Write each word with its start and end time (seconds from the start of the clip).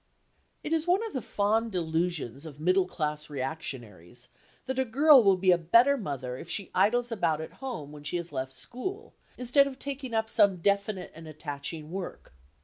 It 0.63 0.73
is 0.73 0.87
one 0.87 1.05
of 1.05 1.13
the 1.13 1.21
fond 1.21 1.71
delusions 1.71 2.43
of 2.47 2.59
middle 2.59 2.87
class 2.87 3.29
reactionaries 3.29 4.29
that 4.65 4.79
a 4.79 4.83
girl 4.83 5.21
will 5.21 5.37
be 5.37 5.51
a 5.51 5.59
better 5.59 5.95
mother 5.95 6.37
if 6.37 6.49
she 6.49 6.71
idles 6.73 7.11
about 7.11 7.39
at 7.39 7.53
home 7.61 7.91
when 7.91 8.03
she 8.03 8.17
has 8.17 8.31
left 8.31 8.51
school, 8.51 9.13
instead 9.37 9.67
of 9.67 9.77
taking 9.77 10.15
up 10.15 10.27
some 10.27 10.57
definite 10.57 11.11
and 11.13 11.27
attaching 11.27 11.91
work. 11.91 12.33